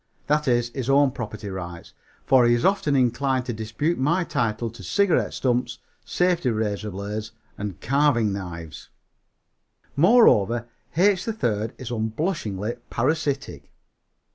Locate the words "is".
0.47-0.69, 2.55-2.65, 11.79-11.91